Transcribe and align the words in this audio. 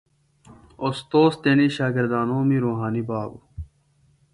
اوستوذ 0.83 1.33
تیݨی 1.41 1.67
شاگردانومی 1.77 2.57
روحانی 2.65 3.03
بابو۔ 3.07 3.39